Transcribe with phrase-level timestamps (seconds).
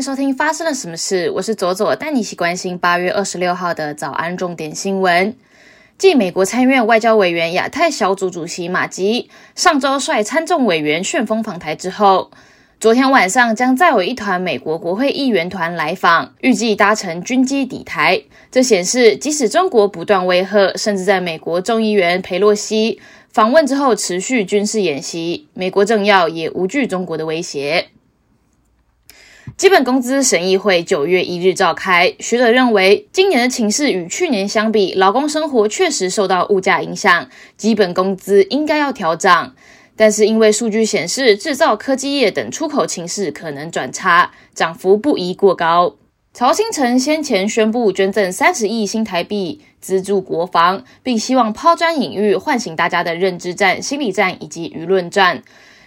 [0.00, 5.36] 收听发生了什么事，我是左左，带你一起关心八月二十六号的早安重点新闻。
[5.98, 12.30] 继美国参院外交委员亚太小组主席马吉上周率参众委员旋风访台之后，
[12.78, 18.22] 昨天晚上将再有一团美国国会议员团来访，预计搭乘军机抵台。
[18.50, 22.98] 这显示，即使中国不断威吓，甚至在美国众议员佩洛西
[23.30, 27.88] 访问之后持续军事演习，美国政要也无惧中国的威胁。
[29.60, 37.28] 基本工资审议会九月一日召开，学者认为，今年的情势与去年相比，劳工生活确实受到物价影响，
[37.58, 39.54] 基本工资应该要调涨。
[39.94, 45.94] 但是因为数据显示，制造、科技业等出口情势可能转差，涨幅不宜过高。
[46.32, 55.42] 曹新成先前宣布捐赠三十亿新台币资助国防，并希望抛砖引玉，唤醒大家的认知战、心理战以及舆论战，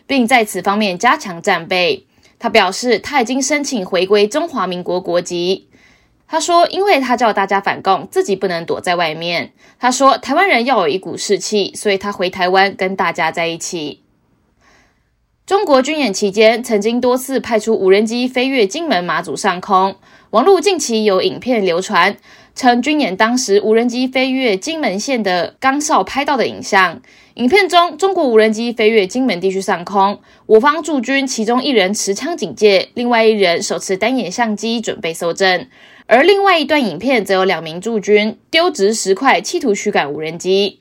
[0.06, 2.06] 并在此方面加强战备。
[2.44, 5.70] 他表示，他已经申请回归中华民国国籍。
[6.28, 9.54] 他说，因为他叫大家反共，自己不能躲在外面。
[9.80, 14.02] 他说，台湾人要有一股士气，所以他回台湾跟大家在一起。
[15.46, 19.96] 中国军演期间，曾经多次派出无人机飞越金门、马祖上空。
[20.32, 22.18] 网络近期有影片流传，
[22.56, 27.02] 称军演当时无人机飞越金门县的岗哨拍到的影像。
[27.36, 35.68] 影片中，中国无人机飞越金门地区上空，我方驻军其中一人持枪警戒，另外一人手持单眼相机准备搜证。
[36.06, 40.80] 而另外一段影片则有两名驻军丢掷石块，企图驱赶无人机。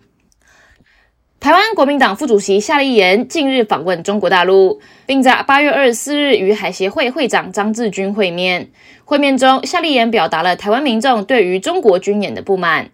[1.42, 8.70] 台湾国民党副主席夏立言近日访问中国大陆，并在八月二十四日与海协会会长张志军会面。
[9.04, 12.90] 会面中，夏立言表达了台湾民众对于中国军演的不满。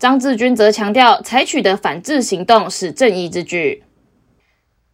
[0.00, 3.84] 张志军则强调，采取的反制行动是正义之举。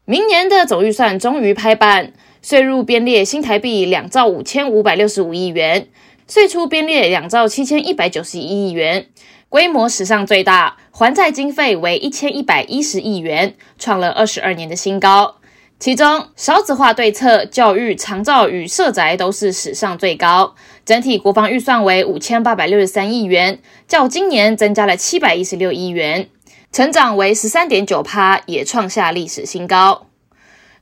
[0.05, 5.89] 明年的总预算终于拍板，税入编列新台币两兆五千五百六十五亿元，
[6.29, 9.07] 税出编列两兆七千一百九十一亿元。
[9.51, 15.37] 规模史上最大，还债经费为一千一百一十亿元，创了二十二年的新高。
[15.79, 20.55] 其中，少子化对策、教育、长照与社宅都是史上最高。
[20.85, 26.29] 整体国防预算为五千八百六十三亿元，较今年增加了七百一十六亿元，
[26.71, 30.09] 成长为十三点九趴，也创下历史新高。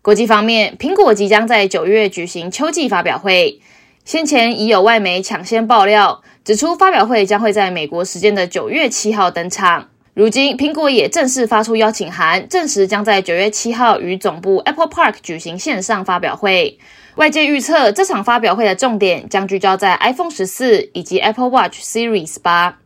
[0.03, 3.60] 国际方面，苹果即将在九月举行秋季发表会，
[4.04, 6.22] 先前已有外媒抢先爆料。
[6.47, 9.89] 指出，发表会将会在美国时间的九月七号登场。
[10.15, 16.79] 如今，苹果也正式发出邀请函，证实将在九月七号与总部 Apple Park 举行线上发表会。
[17.17, 22.78] 外界预测，这场发表会的重点将聚焦在 iPhone 十四以及 Apple Watch Series 八。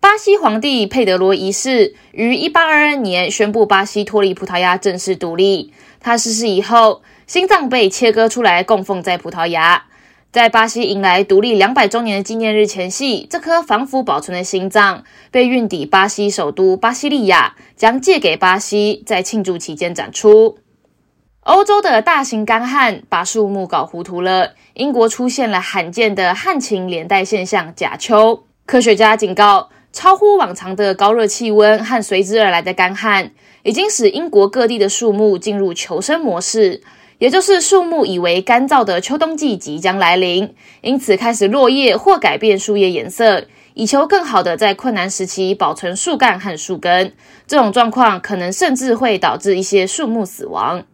[0.00, 5.74] 巴西皇帝佩德罗一世于一八二二年宣布巴西脱离葡萄牙正式独立。
[6.00, 9.84] 他逝世以后，心脏被切割出来供奉在葡萄牙。
[10.34, 20.58] 在巴西迎来独立两百周年的纪念日前夕，这颗防腐保存的心脏被运抵巴西首都巴西利亚，将借给巴西，在庆祝期间展出。
[21.42, 28.42] 欧洲的大型干旱把树木搞糊涂了，英国出现了罕见的旱情连带现象——假秋。
[28.66, 33.30] 科学家警告，超乎往常的高热气温和随之而来的干旱，
[33.62, 36.82] 已经使英国各地的树木进入求生模式。
[37.18, 47.14] 也就是树木以为干燥的秋冬季即将来临，因此开始落叶或改变树叶颜色，以求更好的在困难时期保存树干和树根。
[47.46, 50.84] 这种状况可能甚至会导致一些树木死亡。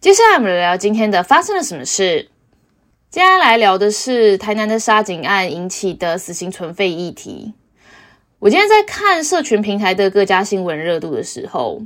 [0.00, 2.30] 接下来我们聊聊今天的发生了什么事。
[3.10, 7.52] 接下来聊的是台南的沙井案引起的死刑存废议题。
[8.38, 11.82] 我今天在看社群平台的各家新闻热度的时候，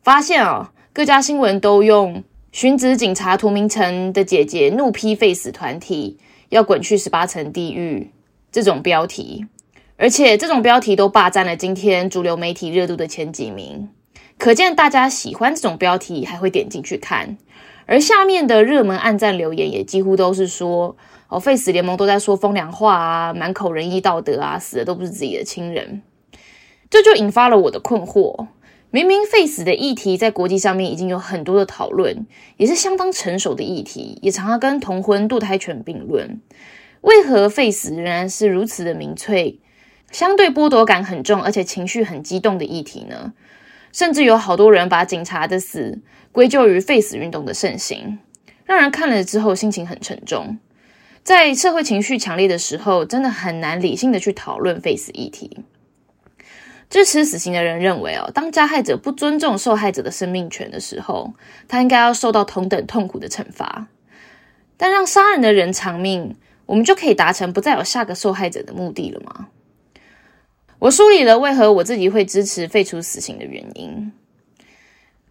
[0.00, 0.70] 发现啊。
[0.94, 2.22] 各家新闻都用
[2.52, 6.18] “寻子警察涂明成的姐姐怒批废死团体
[6.50, 8.12] 要滚去十八层地狱”
[8.52, 9.44] 这种标题，
[9.96, 13.88] 而且这种标题都霸占了今天主流媒体热度的前几名，
[14.38, 17.36] 可见大家喜欢这种标题，还会点进去看。
[17.86, 20.96] 而下面的热门暗赞留言也几乎都是说
[21.26, 26.02] ：“哦，废死联盟都在说风凉话啊，满口仁义道德啊，死的都不是自己的亲人。”
[26.88, 28.46] 这就引发了我的困惑。
[28.94, 36.40] 明明废死的议题在国际上面已经有很多的讨论，也是相当成熟的议题，也常常跟同婚、堕胎权并论。
[37.00, 39.58] 为何废死仍然是如此的民粹，
[40.12, 43.32] 相对剥夺感很重，而且情绪很激动的议题呢？
[43.90, 46.00] 甚至有好多人把警察的死
[46.30, 48.20] 归咎于废死运动的盛行，
[48.64, 50.60] 让人看了之后心情很沉重。
[51.24, 55.64] 在社会情绪强烈的时候，真的很难理性的去讨论废死议题。
[56.90, 61.34] 支持死刑的人认为，哦，当加害者不尊重受害者的生命权的时候，
[61.66, 63.88] 他应该要受到同等痛苦的惩罚。
[64.76, 66.36] 但让杀人的人偿命，
[66.66, 69.48] 我们就可以达成不再有下个受害者的目的了吗？
[70.80, 74.12] 我梳理了为何我自己会支持废除死刑的原因。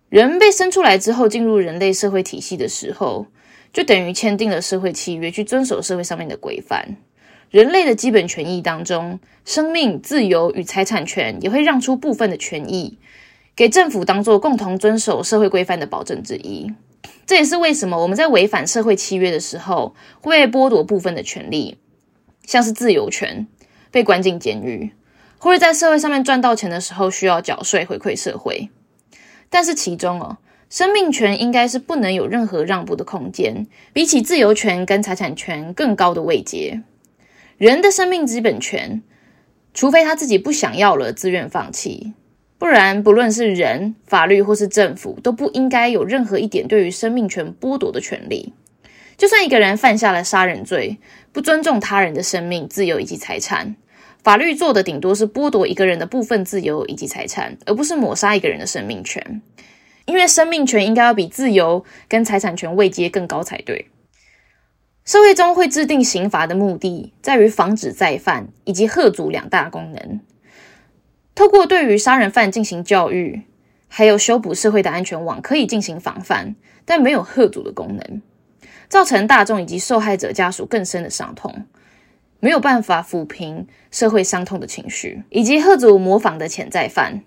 [0.10, 3.28] 人被生出来之后，进入人类社会体系的时候，
[3.72, 6.98] 就等于签订了社会契约，去遵守社会上面的规范。
[7.54, 12.98] 人类的基本权益当中，生命、自由与财产权也会让出部分的权益，
[13.56, 16.74] 给政府当做共同遵守社会规范的保证之一。
[17.28, 21.78] 这也是为什么我们在违反社会契约的时候，会被剥夺部分的权利，
[22.44, 23.46] 像是自由权，
[23.92, 24.92] 被关进监狱。
[25.38, 28.70] 或者在社会上面赚到钱的时候，需要缴税回馈社会。
[29.52, 30.40] 但是其中哦，
[30.72, 36.82] 生命权应该是不能有任何让步的空间，比起自由权跟财产权更高的位阶。
[37.58, 39.02] 人的生命基本权，
[39.74, 42.14] 除非他自己不想要了，自愿放弃，
[42.58, 48.54] 不然不论是人、法律或是政府，都不应该有任何一点对于生命权剥夺的权利。
[49.16, 50.98] 就算一个人犯下了杀人罪，
[51.32, 53.76] 不尊重他人的生命、自由以及财产。
[54.24, 59.42] 法律做的顶多是剥夺一个人的部分自由以及财产，而不是抹杀一个人的生命权。
[60.06, 63.86] 因为生命权应该要比自由跟财产权位阶更高才对。
[65.06, 70.22] 社会中会制定刑罚的目的，在于防止再犯以及吓阻两大功能。
[71.36, 73.42] 透过对于杀人犯进行教育，
[73.90, 76.56] 还有修补社会的安全网，可以进行防范，
[76.86, 78.22] 但没有吓阻的功能，
[78.88, 81.66] 造成大众以及受害者家属更深的伤痛。
[82.40, 87.24] 没有办法抚平社会伤痛的情绪，以及吓阻模仿的潜在犯。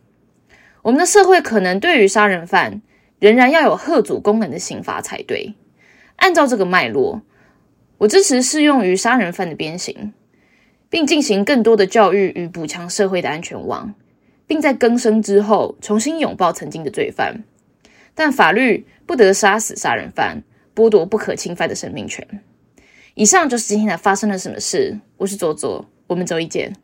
[0.82, 2.80] 我们的社会可能对于杀人犯
[3.18, 5.54] 仍然要有吓阻功能的刑罚才对。
[6.16, 7.22] 按照这个脉络，
[7.98, 10.12] 我支持适用于杀人犯的鞭刑，
[10.90, 13.94] 并进行更多的教育与补强社会的安全网，
[14.46, 17.42] 并在更生之后重新拥抱曾经的罪犯。
[18.14, 20.42] 但法律不得杀死杀人犯，
[20.74, 22.26] 剥夺不可侵犯的生命权。
[23.14, 25.00] 以上就是今天的发生了什么事。
[25.16, 26.76] 我是左左，我们周一见。